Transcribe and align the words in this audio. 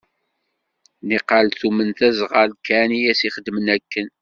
Niqal 1.07 1.47
tumen 1.59 1.89
d 1.97 1.99
azɣal 2.07 2.51
kan 2.65 2.89
i 2.97 3.01
as-ixedmen 3.11 3.67
akken. 3.75 4.07